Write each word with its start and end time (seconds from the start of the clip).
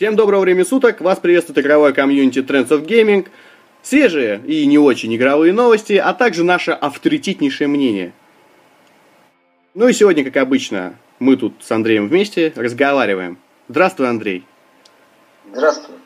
Всем 0.00 0.16
доброго 0.16 0.40
времени 0.40 0.62
суток, 0.62 1.02
вас 1.02 1.18
приветствует 1.18 1.58
игровое 1.58 1.92
комьюнити 1.92 2.38
Trends 2.38 2.68
of 2.68 2.86
Gaming, 2.86 3.28
свежие 3.82 4.40
и 4.46 4.64
не 4.64 4.78
очень 4.78 5.14
игровые 5.14 5.52
новости, 5.52 5.92
а 5.92 6.14
также 6.14 6.42
наше 6.42 6.70
авторитетнейшее 6.70 7.68
мнение. 7.68 8.14
Ну 9.74 9.88
и 9.88 9.92
сегодня, 9.92 10.24
как 10.24 10.38
обычно, 10.38 10.94
мы 11.18 11.36
тут 11.36 11.52
с 11.60 11.70
Андреем 11.70 12.08
вместе 12.08 12.50
разговариваем. 12.56 13.36
Здравствуй, 13.68 14.08
Андрей. 14.08 14.46
Здравствуй. 15.52 15.96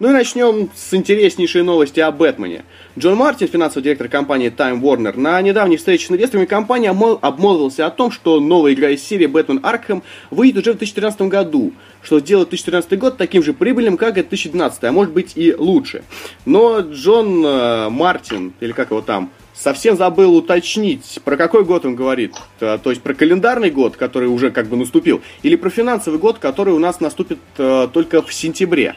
Ну 0.00 0.10
и 0.10 0.12
начнем 0.12 0.70
с 0.76 0.94
интереснейшей 0.94 1.64
новости 1.64 1.98
о 1.98 2.12
Бэтмене. 2.12 2.64
Джон 2.96 3.16
Мартин, 3.16 3.48
финансовый 3.48 3.82
директор 3.82 4.06
компании 4.06 4.48
Time 4.48 4.80
Warner, 4.80 5.18
на 5.18 5.42
недавней 5.42 5.76
встрече 5.76 6.06
с 6.06 6.10
инвесторами 6.12 6.46
компании 6.46 6.86
обмолвился 6.86 7.84
о 7.84 7.90
том, 7.90 8.12
что 8.12 8.38
новая 8.38 8.74
игра 8.74 8.90
из 8.90 9.02
серии 9.02 9.26
Бэтмен 9.26 9.58
Аркхэм 9.60 10.04
выйдет 10.30 10.62
уже 10.62 10.74
в 10.74 10.78
2013 10.78 11.22
году, 11.22 11.72
что 12.00 12.20
сделает 12.20 12.50
2013 12.50 12.96
год 12.96 13.16
таким 13.16 13.42
же 13.42 13.52
прибыльным, 13.52 13.96
как 13.96 14.18
и 14.18 14.22
2012, 14.22 14.84
а 14.84 14.92
может 14.92 15.12
быть 15.12 15.32
и 15.34 15.52
лучше. 15.52 16.04
Но 16.44 16.78
Джон 16.78 17.44
э, 17.44 17.88
Мартин, 17.88 18.52
или 18.60 18.70
как 18.70 18.92
его 18.92 19.00
там, 19.00 19.32
совсем 19.52 19.96
забыл 19.96 20.36
уточнить, 20.36 21.18
про 21.24 21.36
какой 21.36 21.64
год 21.64 21.84
он 21.84 21.96
говорит. 21.96 22.36
То 22.60 22.80
есть 22.84 23.02
про 23.02 23.14
календарный 23.14 23.70
год, 23.70 23.96
который 23.96 24.28
уже 24.28 24.52
как 24.52 24.68
бы 24.68 24.76
наступил, 24.76 25.22
или 25.42 25.56
про 25.56 25.70
финансовый 25.70 26.20
год, 26.20 26.38
который 26.38 26.72
у 26.72 26.78
нас 26.78 27.00
наступит 27.00 27.38
э, 27.56 27.88
только 27.92 28.22
в 28.22 28.32
сентябре. 28.32 28.94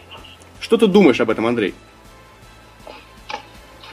Что 0.61 0.77
ты 0.77 0.87
думаешь 0.87 1.19
об 1.19 1.29
этом, 1.29 1.47
Андрей? 1.47 1.75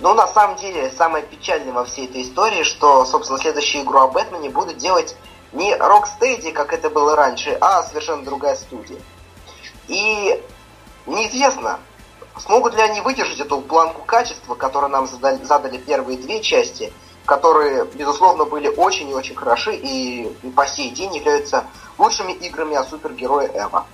Ну, 0.01 0.15
на 0.15 0.29
самом 0.29 0.57
деле, 0.59 0.93
самое 0.93 1.25
печальное 1.25 1.73
во 1.73 1.85
всей 1.85 2.07
этой 2.07 2.23
истории, 2.23 2.63
что, 2.63 3.05
собственно, 3.05 3.41
следующую 3.41 3.83
игру 3.83 3.99
о 3.99 4.09
Бэтмене 4.09 4.51
будут 4.51 4.77
делать 4.77 5.17
не 5.53 5.75
Rocksteady, 5.75 6.53
как 6.53 6.73
это 6.73 6.91
было 6.91 7.17
раньше, 7.17 7.57
а 7.61 7.83
совершенно 7.83 8.23
другая 8.23 8.55
студия. 8.55 8.99
И 9.89 10.41
неизвестно, 11.07 11.81
смогут 12.37 12.75
ли 12.75 12.83
они 12.83 13.01
выдержать 13.01 13.41
эту 13.41 13.61
планку 13.63 14.03
качества, 14.03 14.55
которую 14.55 14.91
нам 14.91 15.09
задали, 15.09 15.43
задали 15.43 15.79
первые 15.79 16.19
две 16.19 16.43
части, 16.43 16.93
которые, 17.25 17.87
безусловно, 17.87 18.45
были 18.45 18.69
очень 18.69 19.09
и 19.11 19.15
очень 19.15 19.35
хороши 19.35 19.75
и 19.75 20.31
по 20.55 20.67
сей 20.67 20.91
день 20.91 21.17
являются 21.17 21.65
лучшими 21.97 22.33
играми 22.33 22.77
о 22.77 22.85
супергерое 22.85 23.49
Эва. 23.55 23.87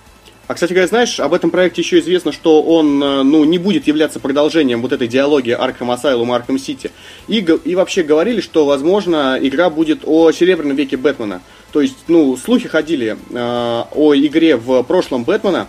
А, 0.47 0.53
кстати 0.53 0.73
говоря, 0.73 0.87
знаешь, 0.87 1.19
об 1.19 1.33
этом 1.33 1.49
проекте 1.49 1.81
еще 1.81 1.99
известно, 1.99 2.31
что 2.31 2.61
он 2.61 3.01
э, 3.03 3.23
ну, 3.23 3.43
не 3.45 3.57
будет 3.57 3.87
являться 3.87 4.19
продолжением 4.19 4.83
вот 4.83 4.91
этой 4.91 5.07
диалогии 5.07 5.57
Arkham 5.57 5.95
Asylum 5.95 6.25
и 6.25 6.39
Arkham 6.39 6.57
City. 6.57 6.91
И, 7.27 7.37
и 7.37 7.75
вообще 7.75 8.03
говорили, 8.03 8.41
что, 8.41 8.65
возможно, 8.65 9.39
игра 9.41 9.71
будет 9.71 10.01
о 10.03 10.31
Серебряном 10.31 10.77
веке 10.77 10.97
Бэтмена. 10.97 11.41
То 11.71 11.81
есть, 11.81 11.97
ну, 12.07 12.37
слухи 12.37 12.67
ходили 12.67 13.17
э, 13.31 13.83
о 13.91 14.13
игре 14.13 14.55
в 14.55 14.83
прошлом 14.83 15.23
Бэтмена 15.23 15.67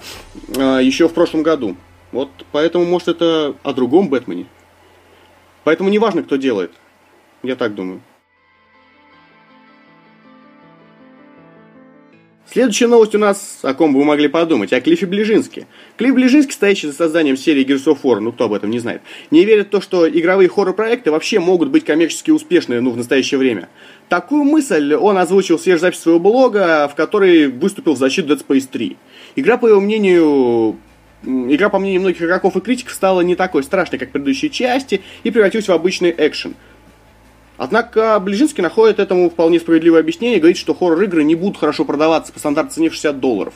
э, 0.54 0.80
еще 0.82 1.08
в 1.08 1.14
прошлом 1.14 1.42
году. 1.42 1.74
Вот 2.12 2.28
поэтому, 2.52 2.84
может, 2.84 3.08
это 3.08 3.54
о 3.62 3.72
другом 3.72 4.10
Бэтмене. 4.10 4.44
Поэтому 5.64 5.88
неважно, 5.88 6.22
кто 6.22 6.36
делает. 6.36 6.72
Я 7.42 7.56
так 7.56 7.74
думаю. 7.74 8.02
Следующая 12.56 12.86
новость 12.86 13.14
у 13.14 13.18
нас, 13.18 13.58
о 13.60 13.74
ком 13.74 13.92
бы 13.92 13.98
вы 13.98 14.06
могли 14.06 14.28
подумать, 14.28 14.72
о 14.72 14.80
Клиффе 14.80 15.04
Ближинске. 15.04 15.66
Клифф 15.98 16.14
Ближинский, 16.14 16.54
стоящий 16.54 16.86
за 16.86 16.94
созданием 16.94 17.36
серии 17.36 17.66
Gears 17.66 17.84
of 17.84 17.98
War, 18.02 18.18
ну 18.18 18.32
кто 18.32 18.44
об 18.44 18.54
этом 18.54 18.70
не 18.70 18.78
знает, 18.78 19.02
не 19.30 19.44
верит 19.44 19.66
в 19.66 19.70
то, 19.72 19.82
что 19.82 20.08
игровые 20.08 20.48
хоррор-проекты 20.48 21.10
вообще 21.10 21.38
могут 21.38 21.68
быть 21.68 21.84
коммерчески 21.84 22.30
успешны 22.30 22.80
ну, 22.80 22.92
в 22.92 22.96
настоящее 22.96 23.36
время. 23.36 23.68
Такую 24.08 24.44
мысль 24.44 24.94
он 24.94 25.18
озвучил 25.18 25.58
в 25.58 25.60
свежей 25.60 25.80
записи 25.80 26.00
своего 26.00 26.18
блога, 26.18 26.88
в 26.90 26.94
которой 26.94 27.48
выступил 27.48 27.92
в 27.92 27.98
защиту 27.98 28.32
Dead 28.32 28.42
Space 28.42 28.66
3. 28.72 28.96
Игра, 29.36 29.58
по 29.58 29.66
его 29.66 29.82
мнению, 29.82 30.78
Игра, 31.24 31.68
по 31.68 31.78
мнению 31.78 32.00
многих 32.00 32.22
игроков 32.22 32.56
и 32.56 32.60
критиков, 32.60 32.94
стала 32.94 33.20
не 33.20 33.34
такой 33.34 33.64
страшной, 33.64 33.98
как 33.98 34.12
предыдущие 34.12 34.50
части, 34.50 35.02
и 35.24 35.30
превратилась 35.30 35.68
в 35.68 35.72
обычный 35.72 36.14
экшен– 36.16 36.54
Однако 37.58 38.18
Ближинский 38.20 38.62
находит 38.62 38.98
этому 38.98 39.30
вполне 39.30 39.58
справедливое 39.58 40.00
объяснение 40.00 40.38
говорит, 40.38 40.58
что 40.58 40.74
хоррор-игры 40.74 41.24
не 41.24 41.34
будут 41.34 41.58
хорошо 41.58 41.84
продаваться 41.84 42.32
по 42.32 42.38
стандарту 42.38 42.74
цене 42.74 42.90
в 42.90 42.92
60 42.92 43.18
долларов. 43.18 43.54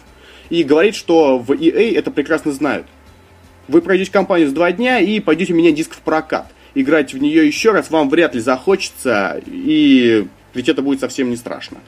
И 0.49 0.63
говорит, 0.63 0.95
что 0.95 1.39
в 1.39 1.53
EA 1.53 1.97
это 1.97 2.11
прекрасно 2.11 2.53
знают. 2.53 2.87
Вы 3.69 3.83
пройдете 3.83 4.11
кампанию 4.11 4.49
с 4.49 4.53
два 4.53 4.73
дня 4.73 4.99
и 4.99 5.21
пойдете 5.21 5.53
менять 5.53 5.75
диск 5.75 5.95
в 5.95 6.01
прокат. 6.01 6.47
Играть 6.75 7.13
в 7.13 7.19
нее 7.19 7.47
еще 7.47 7.73
раз 7.73 7.91
вам 7.91 8.09
вряд 8.09 8.35
ли 8.35 8.41
захочется, 8.41 9.41
и 9.47 10.27
ведь 10.55 10.69
это 10.69 10.83
будет 10.83 11.01
совсем 11.01 11.31
не 11.31 11.37
страшно. 11.37 11.79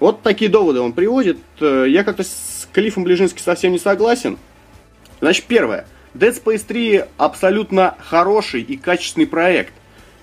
Вот 0.00 0.22
такие 0.22 0.50
доводы 0.50 0.80
он 0.80 0.92
приводит. 0.92 1.38
Я 1.60 2.04
как-то 2.04 2.22
с 2.22 2.68
Клиффом 2.72 3.04
Ближинским 3.04 3.42
совсем 3.42 3.72
не 3.72 3.78
согласен. 3.78 4.38
Значит, 5.20 5.44
первое. 5.44 5.86
Dead 6.14 6.34
Space 6.42 6.64
3 6.66 7.04
абсолютно 7.18 7.96
хороший 7.98 8.62
и 8.62 8.76
качественный 8.76 9.26
проект. 9.26 9.72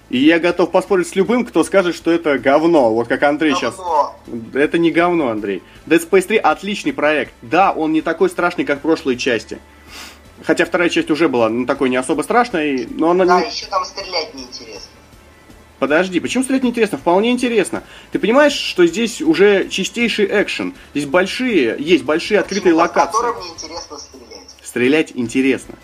И 0.09 0.17
я 0.17 0.39
готов 0.39 0.71
поспорить 0.71 1.07
с 1.07 1.15
любым, 1.15 1.45
кто 1.45 1.63
скажет, 1.63 1.95
что 1.95 2.11
это 2.11 2.39
говно. 2.39 2.93
Вот 2.93 3.07
как 3.07 3.21
Андрей 3.23 3.53
говно. 3.53 4.15
сейчас. 4.25 4.55
Это 4.55 4.77
не 4.79 4.91
говно, 4.91 5.29
Андрей. 5.29 5.61
Dead 5.85 6.09
Space 6.09 6.27
3 6.27 6.37
отличный 6.37 6.93
проект. 6.93 7.33
Да, 7.41 7.71
он 7.71 7.93
не 7.93 8.01
такой 8.01 8.29
страшный, 8.29 8.65
как 8.65 8.81
прошлые 8.81 9.17
части. 9.17 9.59
Хотя 10.43 10.65
вторая 10.65 10.89
часть 10.89 11.11
уже 11.11 11.27
была 11.27 11.49
ну, 11.49 11.65
такой 11.65 11.89
не 11.89 11.97
особо 11.97 12.21
страшной, 12.23 12.87
но 12.89 13.11
она... 13.11 13.25
Да, 13.25 13.41
не... 13.41 13.51
еще 13.51 13.67
там 13.67 13.85
стрелять 13.85 14.33
неинтересно. 14.33 14.89
Подожди, 15.77 16.19
почему 16.19 16.43
стрелять 16.43 16.63
неинтересно? 16.63 16.97
Вполне 16.97 17.31
интересно. 17.31 17.83
Ты 18.11 18.19
понимаешь, 18.19 18.53
что 18.53 18.85
здесь 18.85 19.21
уже 19.21 19.69
чистейший 19.69 20.25
экшен. 20.25 20.73
Здесь 20.93 21.05
большие, 21.05 21.75
есть 21.77 22.03
большие 22.03 22.39
открытые 22.39 22.73
Почему? 22.73 22.79
локации. 22.79 23.09
В 23.09 23.21
котором 23.21 23.43
неинтересно 23.43 23.97
стрелять. 23.97 24.55
Стрелять 24.63 25.11
интересно. 25.15 25.75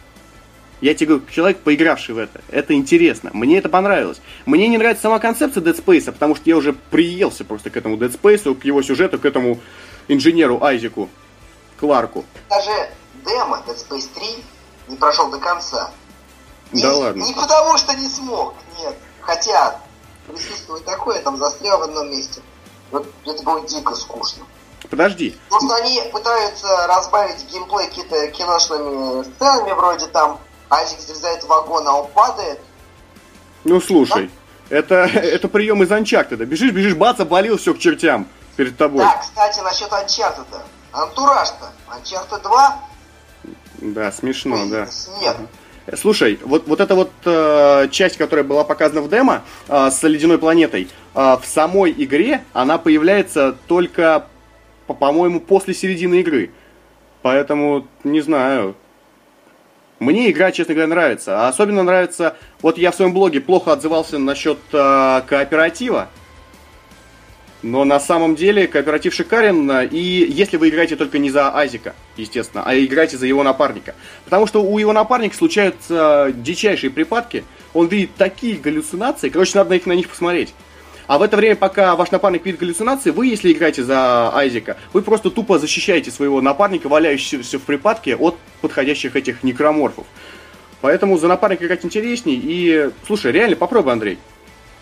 Я 0.81 0.93
тебе 0.93 1.07
говорю, 1.07 1.25
человек, 1.31 1.59
поигравший 1.59 2.15
в 2.15 2.17
это. 2.17 2.41
Это 2.49 2.73
интересно. 2.73 3.29
Мне 3.33 3.57
это 3.57 3.69
понравилось. 3.69 4.21
Мне 4.45 4.67
не 4.67 4.77
нравится 4.77 5.03
сама 5.03 5.19
концепция 5.19 5.63
Dead 5.63 5.83
Space, 5.83 6.11
потому 6.11 6.35
что 6.35 6.43
я 6.49 6.57
уже 6.57 6.73
приелся 6.73 7.45
просто 7.45 7.69
к 7.69 7.77
этому 7.77 7.95
Dead 7.97 8.11
Space, 8.19 8.53
к 8.55 8.65
его 8.65 8.81
сюжету, 8.81 9.17
к 9.19 9.25
этому 9.25 9.59
инженеру 10.07 10.63
Айзеку 10.63 11.09
Кларку. 11.79 12.25
Даже 12.49 12.89
демо 13.25 13.63
Dead 13.65 13.75
Space 13.75 14.09
3 14.13 14.43
не 14.89 14.95
прошел 14.97 15.29
до 15.29 15.39
конца. 15.39 15.91
Не, 16.71 16.81
да 16.81 16.95
ладно. 16.95 17.23
Не 17.23 17.33
потому 17.33 17.77
что 17.77 17.93
не 17.93 18.09
смог, 18.09 18.55
нет. 18.79 18.95
Хотя 19.21 19.79
присутствует 20.27 20.83
такое, 20.85 21.21
там 21.21 21.37
застрял 21.37 21.79
в 21.79 21.83
одном 21.83 22.09
месте. 22.09 22.41
Вот 22.91 23.07
это 23.25 23.43
было 23.43 23.65
дико 23.67 23.95
скучно. 23.95 24.45
Подожди. 24.89 25.35
Просто 25.49 25.75
они 25.75 26.01
пытаются 26.11 26.67
разбавить 26.87 27.43
геймплей 27.51 27.87
какими-то 27.87 28.27
киношными 28.27 29.23
сценами, 29.23 29.71
вроде 29.73 30.05
там 30.07 30.39
Залезает 30.69 31.43
в 31.43 31.47
вагон, 31.47 31.87
а 31.87 32.01
он 32.01 32.07
падает. 32.11 32.59
Ну 33.63 33.81
слушай, 33.81 34.29
да? 34.69 34.77
это, 34.77 34.95
это 35.13 35.47
прием 35.47 35.83
из 35.83 35.91
Анчарта. 35.91 36.35
Бежишь, 36.37 36.71
бежишь, 36.71 36.95
бац, 36.95 37.19
обвалил 37.19 37.57
все 37.57 37.73
к 37.73 37.79
чертям 37.79 38.27
перед 38.55 38.77
тобой. 38.77 39.03
Да, 39.03 39.17
кстати, 39.17 39.59
насчет 39.61 39.91
Анчарта-то. 39.91 40.63
Антураж-то. 40.91 41.71
Анчарта 41.87 42.39
2. 42.39 42.79
Да, 43.81 44.11
смешно, 44.11 44.55
Ой, 44.55 44.69
да. 44.69 44.87
Нет. 45.19 45.35
Слушай, 45.93 46.39
вот, 46.43 46.67
вот 46.67 46.79
эта 46.79 46.95
вот 46.95 47.11
э, 47.25 47.89
часть, 47.91 48.17
которая 48.17 48.43
была 48.43 48.63
показана 48.63 49.01
в 49.01 49.09
демо 49.09 49.43
э, 49.67 49.91
с 49.91 50.01
ледяной 50.01 50.39
планетой, 50.39 50.87
э, 51.13 51.19
в 51.19 51.45
самой 51.45 51.91
игре 51.91 52.43
она 52.53 52.79
появляется 52.79 53.55
только, 53.67 54.25
по-моему, 54.87 55.39
после 55.39 55.75
середины 55.75 56.21
игры. 56.21 56.51
Поэтому, 57.21 57.87
не 58.03 58.21
знаю, 58.21 58.75
мне 59.99 60.29
игра, 60.29 60.51
честно 60.51 60.73
говоря, 60.73 60.89
нравится. 60.89 61.45
А 61.45 61.47
особенно 61.47 61.83
нравится... 61.83 62.35
Вот 62.61 62.77
я 62.77 62.91
в 62.91 62.95
своем 62.95 63.13
блоге 63.13 63.41
плохо 63.41 63.71
отзывался 63.71 64.17
насчет 64.17 64.57
э, 64.73 65.21
кооператива. 65.27 66.09
Но 67.61 67.83
на 67.83 67.99
самом 67.99 68.35
деле 68.35 68.67
кооператив 68.67 69.13
шикарен, 69.13 69.87
и 69.87 69.97
если 69.97 70.57
вы 70.57 70.69
играете 70.69 70.95
только 70.95 71.17
не 71.17 71.31
за 71.31 71.55
Азика, 71.55 71.95
естественно, 72.15 72.63
а 72.65 72.77
играете 72.77 73.17
за 73.17 73.25
его 73.25 73.41
напарника. 73.41 73.95
Потому 74.23 74.45
что 74.45 74.61
у 74.61 74.77
его 74.77 74.93
напарника 74.93 75.35
случаются 75.35 76.31
дичайшие 76.35 76.91
припадки, 76.91 77.43
он 77.73 77.87
видит 77.87 78.11
такие 78.17 78.57
галлюцинации, 78.57 79.29
короче, 79.29 79.57
надо 79.57 79.79
на 79.85 79.93
них 79.93 80.09
посмотреть. 80.09 80.53
А 81.07 81.17
в 81.17 81.21
это 81.21 81.37
время, 81.37 81.55
пока 81.55 81.95
ваш 81.95 82.11
напарник 82.11 82.45
видит 82.45 82.59
галлюцинации, 82.59 83.11
вы, 83.11 83.27
если 83.27 83.51
играете 83.51 83.83
за 83.83 84.35
Айзека, 84.35 84.77
вы 84.93 85.01
просто 85.01 85.29
тупо 85.29 85.59
защищаете 85.59 86.09
своего 86.09 86.41
напарника, 86.41 86.89
валяющегося 86.89 87.59
в 87.59 87.63
припадке, 87.63 88.15
от 88.15 88.37
подходящих 88.61 89.15
этих 89.15 89.43
некроморфов. 89.43 90.05
Поэтому 90.81 91.17
за 91.17 91.27
напарника 91.27 91.65
играть 91.65 91.85
интересней. 91.85 92.39
И, 92.41 92.89
слушай, 93.05 93.31
реально 93.31 93.55
попробуй, 93.55 93.93
Андрей. 93.93 94.17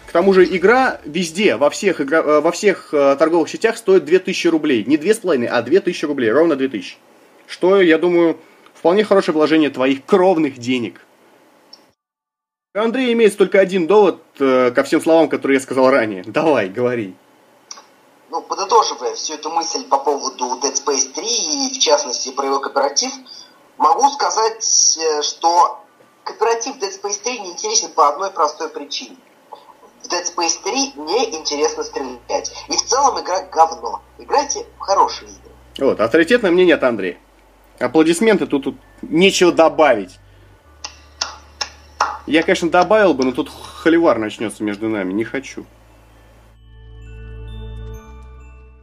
К 0.08 0.12
тому 0.12 0.34
же 0.34 0.46
игра 0.46 1.00
везде, 1.06 1.56
во 1.56 1.70
всех, 1.70 2.00
игра, 2.00 2.20
э, 2.20 2.40
во 2.40 2.52
всех 2.52 2.94
э, 2.94 3.16
торговых 3.18 3.50
сетях 3.50 3.78
стоит 3.78 4.06
2000 4.06 4.48
рублей. 4.48 4.84
Не 4.86 4.98
2,5, 4.98 5.46
а 5.46 5.62
2000 5.62 6.06
рублей, 6.06 6.32
ровно 6.32 6.56
2000. 6.56 6.98
Что, 7.48 7.82
я 7.82 7.98
думаю, 7.98 8.38
вполне 8.74 9.04
хорошее 9.04 9.34
вложение 9.34 9.70
твоих 9.70 10.06
кровных 10.06 10.58
денег. 10.58 11.02
Андрей 12.76 13.14
имеет 13.14 13.38
только 13.38 13.60
один 13.60 13.86
довод 13.86 14.20
э, 14.40 14.72
ко 14.72 14.84
всем 14.84 15.00
словам, 15.00 15.30
которые 15.30 15.58
я 15.58 15.62
сказал 15.62 15.92
ранее. 15.92 16.24
Давай, 16.26 16.70
говори. 16.70 17.14
Ну, 18.32 18.42
подытоживая 18.42 19.14
всю 19.14 19.36
эту 19.36 19.52
мысль 19.52 19.84
по 19.88 20.00
поводу 20.00 20.60
Dead 20.60 20.74
Space 20.74 21.14
3 21.14 21.24
и, 21.24 21.74
в 21.76 21.80
частности, 21.80 22.32
про 22.32 22.48
его 22.48 22.60
кооператив, 22.60 23.12
могу 23.78 24.10
сказать, 24.10 24.98
э, 24.98 25.22
что 25.22 25.84
кооператив 26.24 26.78
Dead 26.78 26.90
Space 26.90 27.22
3 27.24 27.40
не 27.42 27.52
интересен 27.52 27.90
по 27.92 28.10
одной 28.10 28.32
простой 28.32 28.70
причине. 28.70 29.18
В 30.02 30.08
Dead 30.08 30.24
Space 30.24 30.64
3 30.64 30.94
не 30.96 31.36
интересно 31.38 31.84
стрелять. 31.84 32.52
И 32.70 32.74
в 32.76 32.82
целом 32.82 33.22
игра 33.22 33.42
говно. 33.52 34.02
Играйте 34.18 34.66
в 34.78 34.80
хорошие 34.80 35.30
игры. 35.30 35.52
Вот, 35.78 36.00
авторитетное 36.00 36.50
мнение 36.50 36.74
от 36.74 36.84
Андрея. 36.84 37.20
Аплодисменты, 37.78 38.48
тут, 38.48 38.64
тут 38.64 38.76
нечего 39.04 39.52
добавить. 39.52 40.18
Я, 42.26 42.44
конечно, 42.44 42.70
добавил 42.70 43.14
бы, 43.14 43.26
но 43.26 43.32
тут 43.32 43.50
холивар 43.50 44.18
начнется 44.18 44.64
между 44.64 44.88
нами. 44.90 45.12
Не 45.14 45.24
хочу. 45.24 45.66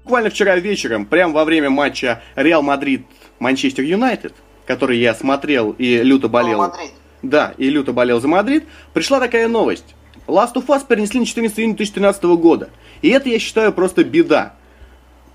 Буквально 0.04 0.30
вчера 0.30 0.56
вечером, 0.56 1.06
прямо 1.06 1.32
во 1.32 1.44
время 1.44 1.70
матча 1.70 2.22
Реал 2.34 2.62
Мадрид 2.62 3.06
Манчестер 3.38 3.84
Юнайтед, 3.84 4.34
который 4.66 4.98
я 4.98 5.14
смотрел 5.14 5.70
и 5.78 6.02
люто 6.02 6.28
болел. 6.28 6.58
Мадрид. 6.58 6.90
Да, 7.22 7.54
и 7.58 7.70
люто 7.70 7.92
болел 7.92 8.20
за 8.20 8.28
Мадрид, 8.28 8.64
пришла 8.92 9.20
такая 9.20 9.46
новость. 9.48 9.94
Last 10.26 10.54
of 10.54 10.66
Us 10.66 10.86
перенесли 10.86 11.20
на 11.20 11.26
14 11.26 11.58
июня 11.58 11.76
2013 11.76 12.24
года. 12.24 12.70
И 13.02 13.08
это, 13.08 13.28
я 13.28 13.38
считаю, 13.38 13.72
просто 13.72 14.04
беда. 14.04 14.54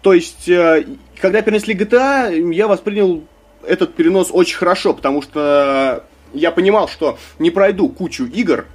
То 0.02 0.14
есть, 0.14 0.48
э, 0.48 0.86
когда 1.20 1.42
перенесли 1.42 1.74
GTA, 1.74 2.54
я 2.54 2.68
воспринял 2.68 3.24
этот 3.66 3.96
перенос 3.96 4.30
очень 4.32 4.58
хорошо, 4.58 4.94
потому 4.94 5.22
что 5.22 6.04
я 6.36 6.52
понимал, 6.52 6.88
что 6.88 7.18
не 7.40 7.52
пройду 7.52 7.90
кучу 7.90 8.26
игр 8.26 8.66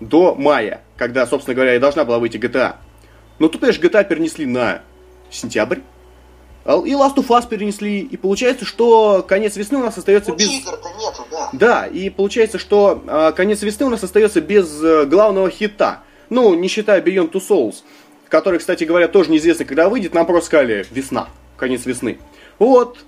до 0.00 0.34
мая, 0.34 0.82
когда, 0.96 1.26
собственно 1.26 1.54
говоря, 1.54 1.74
и 1.74 1.78
должна 1.78 2.04
была 2.04 2.18
выйти 2.18 2.36
GTA. 2.36 2.76
Но 3.38 3.48
тут, 3.48 3.60
конечно, 3.60 3.84
GTA 3.84 4.04
перенесли 4.04 4.46
на 4.46 4.82
сентябрь. 5.30 5.80
А, 6.64 6.82
И 6.84 6.92
Last 6.92 7.16
of 7.16 7.28
Us 7.28 7.48
перенесли, 7.48 8.00
и 8.00 8.16
получается, 8.16 8.64
что 8.64 9.24
конец 9.26 9.56
весны 9.56 9.78
у 9.78 9.82
нас 9.82 9.96
остается 9.96 10.32
Кучи 10.32 10.42
без... 10.44 10.50
игр-то 10.60 10.88
нету, 10.98 11.26
да. 11.30 11.48
Да, 11.52 11.86
и 11.86 12.10
получается, 12.10 12.58
что 12.58 13.02
а, 13.06 13.32
конец 13.32 13.62
весны 13.62 13.86
у 13.86 13.90
нас 13.90 14.02
остается 14.02 14.40
без 14.40 14.82
э, 14.82 15.06
главного 15.06 15.50
хита. 15.50 16.02
Ну, 16.30 16.54
не 16.54 16.68
считая 16.68 17.00
Beyond 17.00 17.32
Two 17.32 17.42
Souls, 17.46 17.76
который, 18.28 18.58
кстати 18.58 18.84
говоря, 18.84 19.08
тоже 19.08 19.30
неизвестно, 19.30 19.64
когда 19.64 19.88
выйдет. 19.88 20.14
Нам 20.14 20.26
просто 20.26 20.46
сказали 20.46 20.86
весна, 20.90 21.28
конец 21.56 21.86
весны. 21.86 22.18
Вот. 22.58 22.98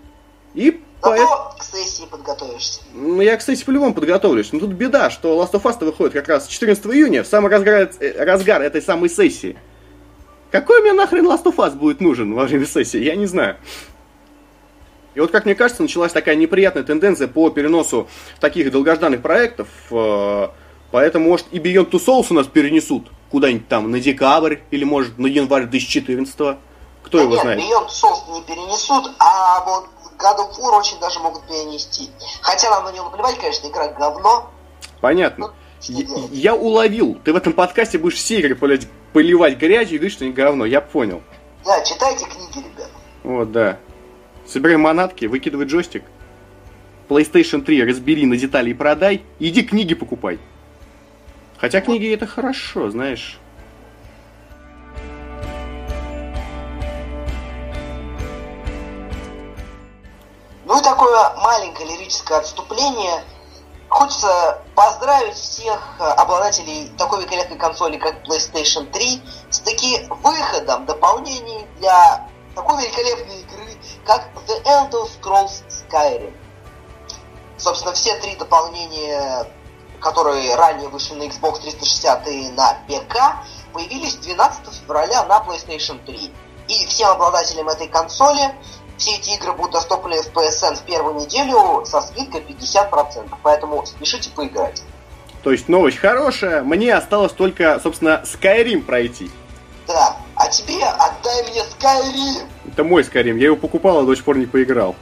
И 0.54 0.80
Зато 1.02 1.54
к 1.58 1.62
сессии 1.62 2.04
подготовишься. 2.10 2.80
Ну, 2.94 3.20
я, 3.20 3.36
кстати, 3.36 3.64
по-любому 3.64 3.94
подготовлюсь. 3.94 4.52
Но 4.52 4.60
тут 4.60 4.70
беда, 4.70 5.10
что 5.10 5.40
Last 5.42 5.52
of 5.52 5.62
Us 5.62 5.84
выходит 5.84 6.12
как 6.12 6.28
раз 6.28 6.46
14 6.46 6.84
июня, 6.86 7.22
в 7.22 7.26
самый 7.26 7.50
разгар, 7.50 7.90
э, 8.00 8.24
разгар 8.24 8.62
этой 8.62 8.82
самой 8.82 9.08
сессии. 9.08 9.56
Какой 10.50 10.82
мне 10.82 10.92
нахрен 10.92 11.26
Last 11.26 11.44
of 11.44 11.56
Us 11.56 11.72
будет 11.72 12.00
нужен 12.00 12.34
во 12.34 12.44
время 12.44 12.66
сессии? 12.66 12.98
Я 12.98 13.14
не 13.16 13.26
знаю. 13.26 13.56
И 15.14 15.20
вот, 15.20 15.30
как 15.30 15.44
мне 15.44 15.54
кажется, 15.54 15.82
началась 15.82 16.12
такая 16.12 16.36
неприятная 16.36 16.82
тенденция 16.84 17.28
по 17.28 17.50
переносу 17.50 18.08
таких 18.40 18.70
долгожданных 18.70 19.22
проектов. 19.22 19.68
э, 19.90 20.48
Поэтому, 20.90 21.28
может, 21.30 21.46
и 21.52 21.58
Beyond 21.58 21.90
Two 21.90 22.04
Souls 22.04 22.26
у 22.30 22.34
нас 22.34 22.46
перенесут 22.46 23.10
куда-нибудь 23.30 23.68
там 23.68 23.90
на 23.90 24.00
декабрь 24.00 24.56
или, 24.70 24.84
может, 24.84 25.18
на 25.18 25.26
январь 25.28 25.66
2014 25.66 26.34
Кто 26.34 26.58
Да 27.12 27.22
его 27.22 27.32
нет, 27.34 27.42
знает? 27.42 27.60
Beyond 27.60 27.86
Souls 27.88 28.32
не 28.32 28.42
перенесут, 28.42 29.10
а 29.18 29.64
вот 29.64 29.88
God 30.20 30.38
of 30.38 30.58
War 30.58 30.78
очень 30.78 30.98
даже 31.00 31.18
могут 31.20 31.46
перенести. 31.46 32.10
Хотя 32.42 32.70
нам 32.70 32.84
на 32.84 32.92
него 32.92 33.06
наплевать, 33.06 33.38
конечно, 33.38 33.66
игра 33.68 33.88
говно. 33.88 34.50
Понятно. 35.00 35.48
Ну, 35.48 35.52
Я, 36.30 36.52
я 36.52 36.54
уловил. 36.54 37.18
Ты 37.24 37.32
в 37.32 37.36
этом 37.36 37.52
подкасте 37.52 37.98
будешь 37.98 38.16
все 38.16 38.38
игры 38.40 38.54
поливать, 38.54 38.86
поливать 39.12 39.56
грязью 39.58 39.94
и 39.94 39.98
говорить, 39.98 40.12
что 40.12 40.24
не 40.24 40.32
говно. 40.32 40.66
Я 40.66 40.80
понял. 40.80 41.22
Да, 41.64 41.82
читайте 41.82 42.26
книги, 42.26 42.66
ребят. 42.66 42.90
Вот, 43.22 43.52
да. 43.52 43.78
Собирай 44.46 44.76
манатки, 44.76 45.24
выкидывай 45.26 45.66
джойстик. 45.66 46.04
PlayStation 47.08 47.62
3 47.62 47.84
разбери 47.84 48.26
на 48.26 48.36
детали 48.36 48.70
и 48.70 48.74
продай. 48.74 49.22
Иди 49.38 49.62
книги 49.62 49.94
покупай. 49.94 50.38
Хотя 51.58 51.80
книги 51.80 52.12
это 52.12 52.26
хорошо, 52.26 52.90
знаешь. 52.90 53.38
Ну 60.70 60.78
и 60.78 60.82
такое 60.82 61.30
маленькое 61.30 61.88
лирическое 61.88 62.38
отступление. 62.38 63.24
Хочется 63.88 64.62
поздравить 64.76 65.34
всех 65.34 65.96
э, 65.98 66.04
обладателей 66.04 66.92
такой 66.96 67.22
великолепной 67.22 67.58
консоли, 67.58 67.96
как 67.96 68.24
PlayStation 68.24 68.88
3, 68.88 69.20
с 69.50 69.58
таки 69.58 70.06
выходом 70.22 70.86
дополнений 70.86 71.66
для 71.80 72.28
такой 72.54 72.84
великолепной 72.84 73.40
игры, 73.40 73.76
как 74.06 74.28
The 74.46 74.62
Elder 74.62 75.10
Scrolls 75.10 75.64
Skyrim. 75.66 76.36
Собственно, 77.56 77.92
все 77.92 78.14
три 78.20 78.36
дополнения, 78.36 79.52
которые 80.00 80.54
ранее 80.54 80.88
вышли 80.88 81.14
на 81.14 81.24
Xbox 81.24 81.62
360 81.62 82.28
и 82.28 82.48
на 82.50 82.74
ПК, 82.86 83.44
появились 83.72 84.14
12 84.18 84.72
февраля 84.86 85.24
на 85.24 85.38
PlayStation 85.38 85.98
3. 86.04 86.32
И 86.68 86.86
всем 86.86 87.08
обладателям 87.08 87.68
этой 87.68 87.88
консоли 87.88 88.54
все 89.00 89.16
эти 89.16 89.30
игры 89.30 89.52
будут 89.54 89.72
доступны 89.72 90.22
в 90.22 90.28
PSN 90.28 90.76
в 90.76 90.82
первую 90.82 91.14
неделю 91.14 91.84
со 91.86 92.02
скидкой 92.02 92.42
50%. 92.42 93.34
Поэтому 93.42 93.84
спешите 93.86 94.30
поиграть. 94.30 94.82
То 95.42 95.52
есть 95.52 95.68
новость 95.68 95.96
хорошая. 95.96 96.62
Мне 96.62 96.94
осталось 96.94 97.32
только, 97.32 97.80
собственно, 97.82 98.22
Skyrim 98.24 98.82
пройти. 98.82 99.30
Да, 99.86 100.18
а 100.36 100.48
тебе 100.48 100.84
отдай 100.84 101.42
мне 101.50 101.62
Skyrim! 101.62 102.46
Это 102.68 102.84
мой 102.84 103.02
Skyrim. 103.02 103.38
Я 103.38 103.46
его 103.46 103.56
покупал, 103.56 104.00
а 104.00 104.02
до 104.02 104.14
сих 104.14 104.24
пор 104.24 104.36
не 104.36 104.46
поиграл. 104.46 104.94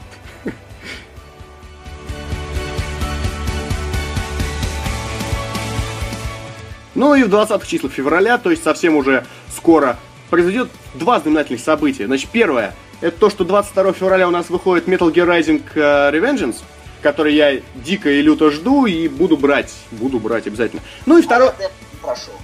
Ну 6.94 7.14
и 7.14 7.22
в 7.22 7.28
20 7.28 7.64
числах 7.64 7.92
февраля, 7.92 8.38
то 8.38 8.50
есть 8.50 8.64
совсем 8.64 8.96
уже 8.96 9.24
скоро, 9.54 9.96
произойдет 10.30 10.68
два 10.94 11.20
знаменательных 11.20 11.60
события. 11.60 12.06
Значит, 12.06 12.28
первое, 12.30 12.74
это 13.00 13.18
то, 13.18 13.30
что 13.30 13.44
22 13.44 13.92
февраля 13.92 14.28
у 14.28 14.30
нас 14.30 14.50
выходит 14.50 14.88
Metal 14.88 15.12
Gear 15.12 15.26
Rising 15.26 15.62
э, 15.74 16.10
Revengeance, 16.12 16.56
который 17.02 17.34
я 17.34 17.60
дико 17.76 18.10
и 18.10 18.20
люто 18.22 18.50
жду 18.50 18.86
и 18.86 19.08
буду 19.08 19.36
брать. 19.36 19.72
Буду 19.92 20.18
брать 20.18 20.46
обязательно. 20.46 20.82
Ну 21.06 21.18
и. 21.18 21.24
А 21.28 21.38
не 21.38 21.68
прошел. 22.02 22.34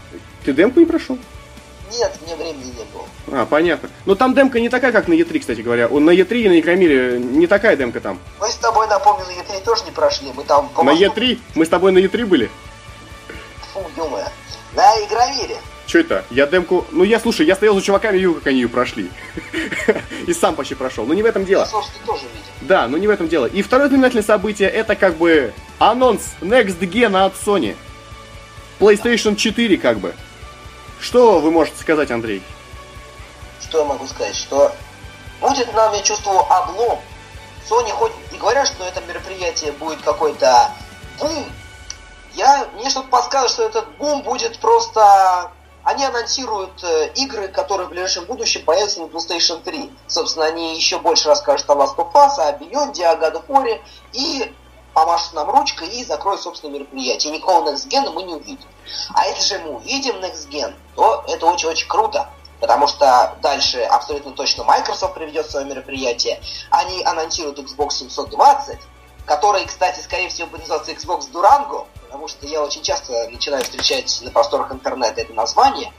Ты 0.44 0.52
демку 0.52 0.80
не 0.80 0.86
прошел? 0.86 1.18
Нет, 1.92 2.12
мне 2.24 2.34
времени 2.34 2.72
не 2.76 2.84
было. 2.92 3.40
А, 3.40 3.46
понятно. 3.46 3.88
Но 4.04 4.14
там 4.14 4.34
демка 4.34 4.58
не 4.60 4.68
такая, 4.68 4.90
как 4.92 5.06
на 5.08 5.12
E3, 5.14 5.38
кстати 5.38 5.60
говоря. 5.60 5.86
Он 5.86 6.04
на 6.04 6.10
E3 6.10 6.42
и 6.42 6.48
на 6.48 6.58
Игромире 6.60 7.18
не 7.18 7.46
такая 7.46 7.76
демка 7.76 8.00
там. 8.00 8.18
Мы 8.40 8.48
с 8.48 8.56
тобой, 8.56 8.88
напомню, 8.88 9.24
на 9.26 9.30
E3 9.30 9.64
тоже 9.64 9.84
не 9.84 9.90
прошли. 9.92 10.32
Мы 10.34 10.44
там 10.44 10.68
по 10.70 10.82
На 10.82 10.92
мосту- 10.92 11.04
E3? 11.06 11.38
Мы 11.54 11.64
с 11.66 11.68
тобой 11.68 11.92
на 11.92 11.98
E3 11.98 12.26
были? 12.26 12.50
Фу, 13.72 13.80
ё-моё. 13.96 14.26
На 14.74 14.82
Игромире. 15.04 15.56
Че 15.94 16.00
это? 16.00 16.24
Я 16.28 16.46
демку... 16.46 16.84
Ну, 16.90 17.04
я, 17.04 17.20
слушай, 17.20 17.46
я 17.46 17.54
стоял 17.54 17.76
за 17.76 17.80
чуваками, 17.80 18.16
видел, 18.16 18.34
как 18.34 18.48
они 18.48 18.62
ее 18.62 18.68
прошли. 18.68 19.12
И 20.26 20.34
сам 20.34 20.56
почти 20.56 20.74
прошел. 20.74 21.06
Но 21.06 21.14
не 21.14 21.22
в 21.22 21.24
этом 21.24 21.44
дело. 21.44 21.64
собственно, 21.66 22.04
тоже 22.04 22.22
видел. 22.22 22.52
Да, 22.62 22.88
но 22.88 22.98
не 22.98 23.06
в 23.06 23.10
этом 23.10 23.28
дело. 23.28 23.46
И 23.46 23.62
второе 23.62 23.86
знаменательное 23.86 24.24
событие, 24.24 24.68
это 24.68 24.96
как 24.96 25.14
бы 25.14 25.54
анонс 25.78 26.34
Next 26.40 26.80
Gen 26.80 27.16
от 27.24 27.34
Sony. 27.34 27.76
PlayStation 28.80 29.36
4 29.36 29.76
как 29.78 30.00
бы. 30.00 30.16
Что 31.00 31.38
вы 31.38 31.52
можете 31.52 31.78
сказать, 31.78 32.10
Андрей? 32.10 32.42
Что 33.60 33.78
я 33.78 33.84
могу 33.84 34.04
сказать? 34.08 34.34
Что 34.34 34.74
будет 35.40 35.72
нам, 35.74 35.94
я 35.94 36.02
чувствую, 36.02 36.40
облом. 36.40 36.98
Sony 37.70 37.92
хоть 37.92 38.10
и 38.32 38.36
говорят, 38.36 38.66
что 38.66 38.84
это 38.84 39.00
мероприятие 39.02 39.70
будет 39.70 40.02
какой-то 40.02 40.72
бум, 41.20 41.46
я, 42.34 42.66
мне 42.74 42.90
что-то 42.90 43.06
подсказывает, 43.10 43.52
что 43.52 43.62
этот 43.62 43.96
бум 43.96 44.22
будет 44.22 44.58
просто... 44.58 45.52
Они 45.84 46.04
анонсируют 46.04 46.82
э, 46.82 47.12
игры, 47.14 47.48
которые 47.48 47.86
в 47.86 47.90
ближайшем 47.90 48.24
будущем 48.24 48.64
появятся 48.64 49.00
на 49.00 49.04
PlayStation 49.04 49.62
3. 49.62 49.92
Собственно, 50.06 50.46
они 50.46 50.74
еще 50.76 50.98
больше 50.98 51.28
расскажут 51.28 51.68
о 51.68 51.74
Last 51.74 51.96
of 51.96 52.12
Us, 52.12 52.38
о 52.38 52.52
Beyond, 52.58 53.02
о 53.02 53.16
God 53.16 53.34
of 53.34 53.46
War, 53.48 53.80
и 54.12 54.52
помашут 54.94 55.34
нам 55.34 55.50
ручкой 55.50 55.88
и 55.88 56.04
закроют, 56.04 56.40
собственно, 56.40 56.72
мероприятие. 56.72 57.34
Никакого 57.34 57.70
Next 57.70 57.88
Gen 57.88 58.10
мы 58.10 58.22
не 58.22 58.34
увидим. 58.34 58.68
А 59.12 59.26
если 59.26 59.56
же 59.56 59.62
мы 59.62 59.76
увидим 59.76 60.16
Next 60.16 60.48
Gen, 60.48 60.74
то 60.96 61.22
это 61.28 61.44
очень-очень 61.44 61.88
круто. 61.88 62.30
Потому 62.60 62.86
что 62.86 63.36
дальше 63.42 63.82
абсолютно 63.82 64.32
точно 64.32 64.64
Microsoft 64.64 65.14
приведет 65.14 65.50
свое 65.50 65.66
мероприятие. 65.66 66.40
Они 66.70 67.02
анонсируют 67.04 67.58
Xbox 67.58 67.90
720, 67.90 68.78
который, 69.26 69.64
кстати, 69.64 70.00
скорее 70.00 70.28
всего 70.28 70.48
будет 70.48 70.62
называться 70.62 70.92
Xbox 70.92 71.30
Durango, 71.32 71.86
потому 72.04 72.28
что 72.28 72.46
я 72.46 72.62
очень 72.62 72.82
часто 72.82 73.28
начинаю 73.30 73.64
встречать 73.64 74.20
на 74.22 74.30
просторах 74.30 74.72
интернета 74.72 75.20
это 75.20 75.32
название. 75.32 75.92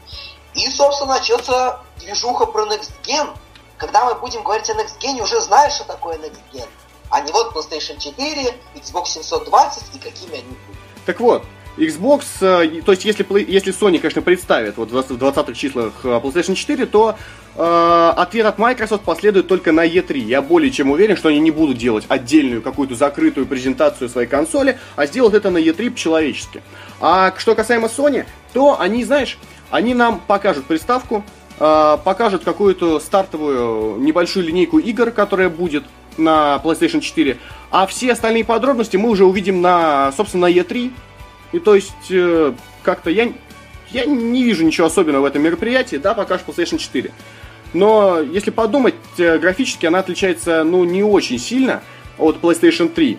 И, 0.54 0.70
собственно, 0.70 1.16
начнется 1.16 1.82
движуха 1.98 2.46
про 2.46 2.66
Next 2.66 2.92
Gen. 3.04 3.36
Когда 3.78 4.06
мы 4.06 4.16
будем 4.16 4.44
говорить 4.44 4.70
о 4.70 4.74
Next 4.74 4.98
Gen, 5.00 5.22
уже 5.22 5.42
знаешь, 5.42 5.74
что 5.74 5.84
такое 5.84 6.18
Next 6.18 6.40
Gen. 6.54 6.68
А 7.10 7.22
не 7.22 7.32
вот 7.32 7.56
PlayStation 7.56 7.98
4, 8.00 8.58
Xbox 8.76 9.08
720 9.08 9.96
и 9.96 10.00
какими 10.00 10.40
они 10.40 10.50
будут. 10.50 11.06
Так 11.06 11.20
вот, 11.20 11.44
Xbox, 11.78 12.24
э, 12.42 12.82
то 12.82 12.92
есть 12.92 13.06
если, 13.06 13.26
если 13.52 13.74
Sony, 13.74 14.00
конечно, 14.00 14.22
представит 14.22 14.78
вот 14.78 14.90
в 14.90 14.92
20 14.92 15.12
в 15.12 15.24
20-х 15.24 15.54
числах 15.54 15.94
э, 16.04 16.08
PlayStation 16.08 16.56
4, 16.56 16.86
то 16.86 17.16
э, 17.56 18.14
ответ 18.16 18.46
от 18.46 18.58
Microsoft 18.58 19.04
последует 19.04 19.48
только 19.48 19.72
на 19.72 19.86
E3. 19.86 20.18
Я 20.20 20.42
более 20.42 20.72
чем 20.72 20.92
уверен, 20.92 21.18
что 21.18 21.30
они 21.30 21.40
не 21.40 21.52
будут 21.52 21.78
делать 21.78 22.06
отдельную 22.08 22.62
какую-то 22.62 22.96
закрытую 22.96 23.46
презентацию 23.46 24.10
своей 24.10 24.28
консоли, 24.28 24.80
а 24.96 25.06
сделают 25.06 25.36
это 25.36 25.50
на 25.50 25.58
E3 25.58 25.92
по-человечески. 25.92 26.62
А 27.02 27.34
что 27.38 27.56
касаемо 27.56 27.88
Sony, 27.88 28.26
то 28.54 28.80
они, 28.80 29.04
знаешь, 29.04 29.38
они 29.70 29.94
нам 29.94 30.22
покажут 30.26 30.66
приставку, 30.66 31.24
э, 31.60 31.98
покажут 32.04 32.44
какую-то 32.46 33.00
стартовую 33.02 34.00
небольшую 34.00 34.46
линейку 34.46 34.80
игр, 34.80 35.12
которая 35.12 35.50
будет 35.50 35.84
на 36.18 36.62
PlayStation 36.64 37.02
4, 37.02 37.38
а 37.72 37.88
все 37.88 38.14
остальные 38.14 38.46
подробности 38.46 38.96
мы 38.96 39.10
уже 39.10 39.26
увидим 39.26 39.62
на, 39.62 40.14
собственно, 40.16 40.48
на 40.48 40.52
E3. 40.52 40.92
И 41.56 41.60
то 41.60 41.74
есть, 41.74 41.94
э, 42.10 42.52
как-то 42.84 43.10
я, 43.10 43.32
я 43.92 44.06
не 44.06 44.44
вижу 44.44 44.66
ничего 44.66 44.88
особенного 44.88 45.22
в 45.22 45.26
этом 45.26 45.42
мероприятии, 45.42 45.96
да, 45.96 46.14
пока 46.14 46.38
что 46.38 46.52
PlayStation 46.52 46.78
4. 46.78 47.12
Но 47.74 48.20
если 48.20 48.52
подумать, 48.52 48.96
э, 49.18 49.38
графически 49.38 49.86
она 49.86 50.00
отличается, 50.00 50.66
ну, 50.66 50.84
не 50.84 51.02
очень 51.02 51.40
сильно 51.40 51.82
от 52.18 52.42
PlayStation 52.42 52.90
3. 52.90 53.18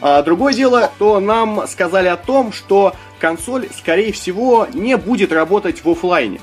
А 0.00 0.22
другое 0.22 0.54
дело, 0.54 0.92
то 1.00 1.18
нам 1.18 1.66
сказали 1.66 2.06
о 2.06 2.16
том, 2.16 2.52
что 2.52 2.94
консоль, 3.18 3.68
скорее 3.76 4.12
всего, 4.12 4.68
не 4.72 4.96
будет 4.96 5.32
работать 5.32 5.84
в 5.84 5.90
офлайне. 5.90 6.40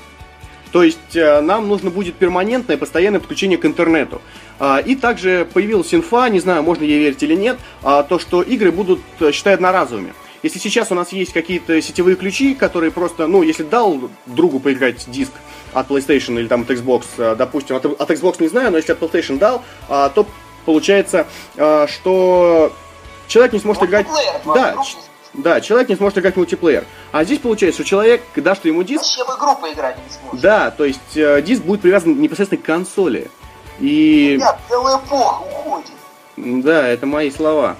То 0.72 0.82
есть 0.82 1.16
э, 1.16 1.40
нам 1.40 1.68
нужно 1.68 1.88
будет 1.88 2.16
перманентное, 2.16 2.76
постоянное 2.76 3.20
подключение 3.20 3.56
к 3.56 3.64
интернету. 3.64 4.20
А, 4.58 4.78
и 4.78 4.94
также 4.94 5.48
появилась 5.50 5.94
инфа, 5.94 6.28
не 6.28 6.38
знаю, 6.38 6.62
можно 6.62 6.84
ей 6.84 6.98
верить 6.98 7.22
или 7.22 7.34
нет, 7.34 7.58
а, 7.82 8.02
то, 8.02 8.18
что 8.18 8.42
игры 8.42 8.70
будут, 8.70 9.00
э, 9.20 9.32
считай, 9.32 9.54
одноразовыми. 9.54 10.12
Если 10.42 10.58
сейчас 10.58 10.90
у 10.90 10.94
нас 10.94 11.12
есть 11.12 11.32
какие-то 11.32 11.80
сетевые 11.82 12.16
ключи, 12.16 12.54
которые 12.54 12.90
просто, 12.90 13.26
ну, 13.26 13.42
если 13.42 13.62
дал 13.62 14.00
другу 14.26 14.60
поиграть 14.60 15.04
диск 15.10 15.32
от 15.72 15.88
PlayStation 15.88 16.38
или 16.38 16.48
там 16.48 16.62
от 16.62 16.70
Xbox, 16.70 17.04
э, 17.18 17.34
допустим, 17.36 17.76
от, 17.76 17.84
от 17.84 18.10
Xbox 18.10 18.36
не 18.40 18.48
знаю, 18.48 18.70
но 18.70 18.78
если 18.78 18.92
от 18.92 18.98
PlayStation 19.00 19.38
дал, 19.38 19.62
а, 19.88 20.08
то 20.08 20.26
получается, 20.64 21.26
что 21.54 22.72
человек 23.26 23.52
не 23.52 23.60
сможет 23.60 23.82
играть... 23.84 24.06
Да, 24.44 24.76
да, 25.32 25.60
человек 25.60 25.88
не 25.88 25.96
сможет 25.96 26.18
играть 26.18 26.34
в 26.34 26.38
мультиплеер. 26.38 26.84
А 27.12 27.24
здесь 27.24 27.38
получается, 27.38 27.82
что 27.82 27.88
человек, 27.88 28.22
дашь 28.34 28.58
ты 28.58 28.68
ему 28.68 28.82
диск... 28.82 29.02
Вообще 29.02 29.24
в 29.24 29.38
игру 29.38 29.56
поиграть 29.56 29.96
не 29.96 30.12
сможет. 30.12 30.40
Да, 30.40 30.70
то 30.70 30.84
есть 30.84 31.16
э, 31.16 31.40
диск 31.42 31.62
будет 31.62 31.82
привязан 31.82 32.20
непосредственно 32.20 32.60
к 32.60 32.64
консоли. 32.64 33.30
И... 33.78 34.34
Ребят, 34.34 34.58
целая 34.68 34.98
эпоха 34.98 35.42
уходит. 35.44 35.90
Да, 36.36 36.88
это 36.88 37.06
мои 37.06 37.30
слова. 37.30 37.76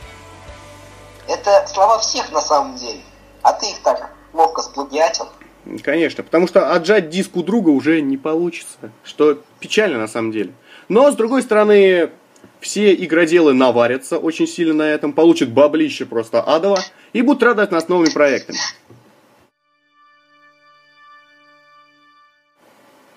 Это 1.30 1.64
слова 1.68 1.98
всех 2.00 2.32
на 2.32 2.40
самом 2.40 2.74
деле. 2.74 3.00
А 3.42 3.52
ты 3.52 3.70
их 3.70 3.78
так 3.82 4.10
ловко 4.32 4.62
сплагиатил. 4.62 5.28
Конечно, 5.84 6.24
потому 6.24 6.48
что 6.48 6.72
отжать 6.72 7.08
диск 7.08 7.36
у 7.36 7.44
друга 7.44 7.68
уже 7.68 8.00
не 8.00 8.16
получится, 8.16 8.90
что 9.04 9.38
печально 9.60 9.98
на 9.98 10.08
самом 10.08 10.32
деле. 10.32 10.52
Но, 10.88 11.08
с 11.12 11.14
другой 11.14 11.42
стороны, 11.42 12.10
все 12.58 12.92
игроделы 12.94 13.52
наварятся 13.52 14.18
очень 14.18 14.48
сильно 14.48 14.74
на 14.74 14.82
этом, 14.82 15.12
получат 15.12 15.50
баблище 15.50 16.04
просто 16.04 16.42
адово 16.42 16.80
и 17.12 17.22
будут 17.22 17.44
радовать 17.44 17.70
нас 17.70 17.86
новыми 17.86 18.10
проектами. 18.10 18.58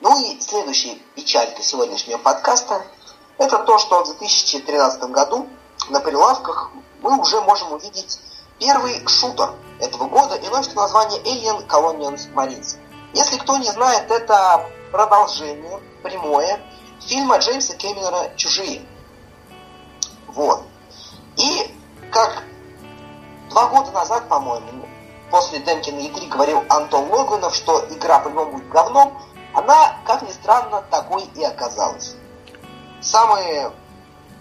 Ну 0.01 0.20
и 0.20 0.39
следующая 0.39 0.98
печалька 1.15 1.63
сегодняшнего 1.63 2.20
подкаста– 2.20 2.84
это 3.39 3.58
то, 3.58 3.79
что 3.79 4.03
в 4.03 4.20
2013 4.20 5.01
году 5.10 5.48
на 5.89 6.00
прилавках 6.00 6.72
мы 7.04 7.20
уже 7.20 7.40
можем 7.42 7.74
увидеть 7.74 8.20
первый 8.58 9.06
шутер 9.08 9.54
этого 9.80 10.08
года 10.08 10.36
и 10.36 10.48
носит 10.48 10.76
название 10.76 11.22
Alien 11.22 11.68
Colonials 11.68 12.34
Marines. 12.34 12.78
Если 13.14 13.38
кто 13.38 13.58
не 13.58 13.68
знает, 13.68 14.10
это 14.10 14.68
продолжение 14.92 15.80
прямое 16.02 16.60
фильма 17.02 17.38
Джеймса 17.38 17.76
Кэмерона 17.76 18.36
«Чужие», 18.38 18.82
вот. 20.34 20.64
И 21.38 21.76
как 22.12 22.44
два 23.50 23.68
года 23.68 23.92
назад, 23.92 24.28
по-моему, 24.28 24.88
после 25.30 25.60
демки 25.60 25.92
на 25.92 26.00
E3 26.00 26.28
говорил 26.28 26.64
Антон 26.70 27.10
Логунов, 27.12 27.56
что 27.56 27.86
игра 27.90 28.20
по-любому 28.20 28.54
будет 28.54 28.70
говном, 28.70 29.22
она, 29.54 29.98
как 30.06 30.24
ни 30.24 30.32
странно, 30.32 30.84
такой 30.90 31.24
и 31.36 31.44
оказалась. 31.44 32.16
Самые 33.02 33.72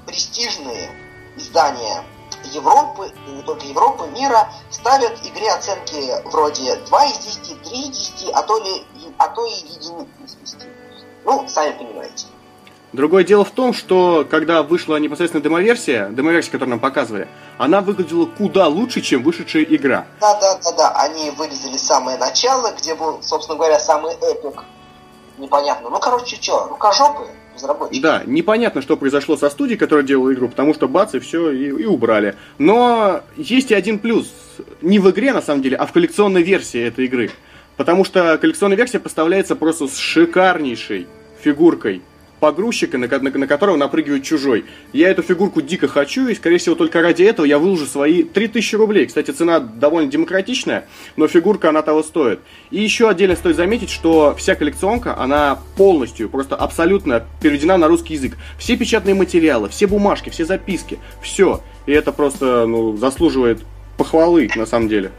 престижные 0.06 0.90
издания 1.36 2.04
Европы, 2.52 3.12
и 3.26 3.30
не 3.30 3.42
только 3.42 3.66
Европы, 3.66 4.06
мира, 4.08 4.48
ставят 4.70 5.18
игре 5.24 5.50
оценки 5.50 6.22
вроде 6.28 6.76
2 6.76 7.04
из 7.06 7.18
10, 7.18 7.62
3 7.62 7.80
из 7.80 8.10
10, 8.10 8.30
а 8.34 8.42
то, 8.42 8.58
ли, 8.58 8.84
а 9.18 9.28
то 9.28 9.44
и 9.44 9.50
единицы 9.50 10.08
из 10.24 10.34
10. 10.34 10.68
Ну, 11.24 11.48
сами 11.48 11.72
понимаете. 11.72 12.26
Другое 12.92 13.24
дело 13.24 13.42
в 13.42 13.50
том, 13.50 13.72
что 13.72 14.26
когда 14.30 14.62
вышла 14.62 14.96
непосредственно 14.96 15.42
демоверсия, 15.42 16.10
демоверсия, 16.10 16.52
которую 16.52 16.72
нам 16.72 16.80
показывали, 16.80 17.26
она 17.56 17.80
выглядела 17.80 18.26
куда 18.26 18.68
лучше, 18.68 19.00
чем 19.00 19.22
вышедшая 19.22 19.62
игра. 19.62 20.06
Да, 20.20 20.38
да, 20.38 20.58
да, 20.62 20.72
да. 20.72 20.90
Они 20.96 21.30
вырезали 21.30 21.78
самое 21.78 22.18
начало, 22.18 22.74
где 22.78 22.94
был, 22.94 23.22
собственно 23.22 23.56
говоря, 23.56 23.78
самый 23.78 24.14
эпик. 24.14 24.64
Непонятно. 25.38 25.88
Ну, 25.88 25.98
короче, 26.00 26.36
что, 26.36 26.66
рукожопы 26.66 27.30
разработчики. 27.54 28.00
Да, 28.00 28.22
непонятно, 28.26 28.82
что 28.82 28.96
произошло 28.96 29.36
со 29.36 29.50
студией, 29.50 29.78
которая 29.78 30.04
делала 30.04 30.32
игру, 30.32 30.48
потому 30.48 30.74
что 30.74 30.88
бац, 30.88 31.14
и 31.14 31.18
все, 31.18 31.50
и, 31.50 31.66
и 31.68 31.84
убрали. 31.84 32.36
Но 32.58 33.22
есть 33.36 33.70
и 33.70 33.74
один 33.74 33.98
плюс. 33.98 34.32
Не 34.80 34.98
в 34.98 35.10
игре, 35.10 35.32
на 35.32 35.42
самом 35.42 35.62
деле, 35.62 35.76
а 35.76 35.86
в 35.86 35.92
коллекционной 35.92 36.42
версии 36.42 36.80
этой 36.80 37.06
игры. 37.06 37.30
Потому 37.76 38.04
что 38.04 38.38
коллекционная 38.38 38.76
версия 38.76 38.98
поставляется 38.98 39.56
просто 39.56 39.88
с 39.88 39.96
шикарнейшей 39.96 41.06
фигуркой 41.40 42.02
погрузчика, 42.42 42.98
на, 42.98 43.06
на, 43.06 43.30
на 43.30 43.46
которого 43.46 43.76
напрыгивает 43.76 44.24
чужой. 44.24 44.64
Я 44.92 45.10
эту 45.10 45.22
фигурку 45.22 45.62
дико 45.62 45.86
хочу, 45.86 46.26
и, 46.26 46.34
скорее 46.34 46.58
всего, 46.58 46.74
только 46.74 47.00
ради 47.00 47.22
этого 47.22 47.46
я 47.46 47.60
выложу 47.60 47.86
свои 47.86 48.24
3000 48.24 48.74
рублей. 48.74 49.06
Кстати, 49.06 49.30
цена 49.30 49.60
довольно 49.60 50.10
демократичная, 50.10 50.86
но 51.14 51.28
фигурка, 51.28 51.68
она 51.68 51.82
того 51.82 52.02
стоит. 52.02 52.40
И 52.72 52.82
еще 52.82 53.08
отдельно 53.08 53.36
стоит 53.36 53.54
заметить, 53.54 53.90
что 53.90 54.34
вся 54.36 54.56
коллекционка, 54.56 55.16
она 55.16 55.60
полностью, 55.76 56.28
просто 56.28 56.56
абсолютно 56.56 57.24
переведена 57.40 57.76
на 57.76 57.86
русский 57.86 58.14
язык. 58.14 58.36
Все 58.58 58.76
печатные 58.76 59.14
материалы, 59.14 59.68
все 59.68 59.86
бумажки, 59.86 60.28
все 60.28 60.44
записки, 60.44 60.98
все. 61.22 61.60
И 61.86 61.92
это 61.92 62.10
просто, 62.10 62.66
ну, 62.66 62.96
заслуживает 62.96 63.60
похвалы, 63.96 64.50
на 64.56 64.66
самом 64.66 64.88
деле. 64.88 65.12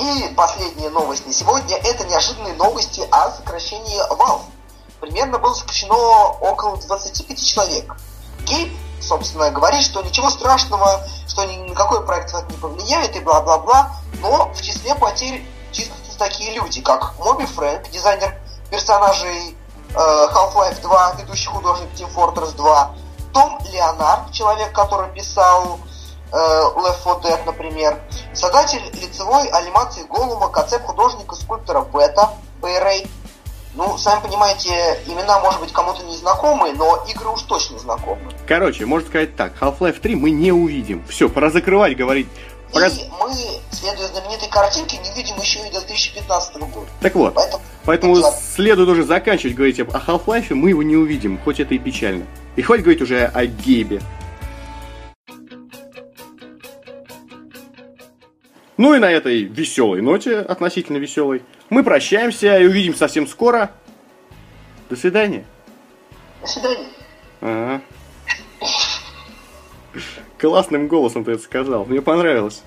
И 0.00 0.32
последняя 0.34 0.88
новость 0.88 1.26
на 1.26 1.32
сегодня– 1.32 1.76
это 1.84 2.06
неожиданные 2.06 2.54
новости 2.54 3.06
о 3.10 3.30
сокращении 3.32 4.00
Valve. 4.10 4.44
Примерно 4.98 5.38
было 5.38 5.52
сокращено 5.52 5.94
около 6.40 6.78
25 6.78 7.46
человек. 7.46 7.94
Гейб, 8.46 8.72
собственно, 9.02 9.50
говорит, 9.50 9.82
что 9.82 10.00
ничего 10.00 10.30
страшного, 10.30 11.06
что 11.28 11.44
никакой 11.44 12.02
проект 12.06 12.32
не 12.50 12.56
повлияет 12.56 13.14
и 13.14 13.20
бла-бла-бла, 13.20 13.92
но 14.22 14.50
в 14.54 14.62
числе 14.62 14.94
потерь 14.94 15.46
числятся 15.70 16.16
такие 16.18 16.54
люди, 16.54 16.80
как 16.80 17.18
Моби 17.18 17.44
Фрэнк, 17.44 17.90
дизайнер 17.90 18.40
персонажей 18.70 19.54
э, 19.90 19.94
Half-Life 19.94 20.80
2, 20.80 21.12
ведущий 21.18 21.48
художник 21.48 21.90
Team 21.92 22.10
Fortress 22.14 22.52
2, 22.56 22.94
том 23.34 23.58
Леонард, 23.70 24.32
человек, 24.32 24.72
который 24.72 25.12
писал 25.12 25.78
Left 26.32 27.02
4 27.04 27.34
Dead, 27.34 27.44
например, 27.44 27.98
создатель 28.32 28.82
лицевой 28.94 29.48
анимации 29.48 30.02
Голума, 30.08 30.48
концепт 30.48 30.84
художника 30.84 31.34
скульптора 31.34 31.82
Бета, 31.82 32.30
Бэйрей. 32.60 33.06
Ну, 33.74 33.96
сами 33.98 34.20
понимаете, 34.22 35.00
имена, 35.06 35.38
может 35.40 35.60
быть, 35.60 35.72
кому-то 35.72 36.02
не 36.02 36.16
знакомы, 36.16 36.72
но 36.72 37.04
игры 37.08 37.28
уж 37.28 37.42
точно 37.42 37.78
знакомы. 37.78 38.32
Короче, 38.46 38.84
можно 38.84 39.08
сказать 39.08 39.36
так, 39.36 39.52
Half-Life 39.60 40.00
3 40.00 40.16
мы 40.16 40.30
не 40.30 40.50
увидим. 40.50 41.04
Все, 41.08 41.28
пора 41.28 41.50
закрывать, 41.50 41.96
говорить. 41.96 42.26
Пора... 42.72 42.88
И 42.88 43.08
мы, 43.20 43.32
следуя 43.70 44.08
знаменитой 44.08 44.48
картинке, 44.48 44.98
не 44.98 45.12
видим 45.12 45.36
еще 45.36 45.60
и 45.60 45.70
до 45.70 45.80
2015 45.80 46.56
года. 46.56 46.86
Так 47.00 47.14
вот, 47.14 47.34
поэтому, 47.34 47.62
поэтому 47.84 48.16
следует 48.40 48.88
уже 48.88 49.04
заканчивать 49.04 49.54
говорить 49.54 49.78
о 49.80 49.84
Half-Life, 49.84 50.52
мы 50.54 50.70
его 50.70 50.82
не 50.82 50.96
увидим, 50.96 51.38
хоть 51.44 51.60
это 51.60 51.74
и 51.74 51.78
печально. 51.78 52.26
И 52.56 52.62
хватит 52.62 52.84
говорить 52.84 53.02
уже 53.02 53.24
о 53.26 53.46
Гейбе. 53.46 54.02
Ну 58.80 58.94
и 58.94 58.98
на 58.98 59.10
этой 59.10 59.42
веселой 59.42 60.00
ноте, 60.00 60.38
относительно 60.38 60.96
веселой, 60.96 61.42
мы 61.68 61.84
прощаемся 61.84 62.58
и 62.58 62.64
увидим 62.64 62.94
совсем 62.94 63.26
скоро. 63.26 63.72
До 64.88 64.96
свидания. 64.96 65.44
До 66.40 66.46
свидания. 66.46 66.86
Ага. 67.42 67.82
Классным 70.38 70.88
голосом 70.88 71.24
ты 71.24 71.32
это 71.32 71.42
сказал. 71.42 71.84
Мне 71.84 72.00
понравилось. 72.00 72.62